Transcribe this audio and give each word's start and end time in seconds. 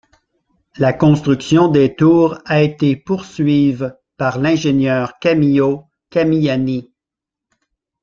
La 0.77 0.93
construction 0.93 1.67
des 1.67 1.95
tours 1.95 2.39
a 2.45 2.63
été 2.63 2.95
poursuive 2.95 3.95
par 4.17 4.39
l'ingénieur 4.39 5.19
Camillo 5.19 5.85
Camilliani. 6.09 6.91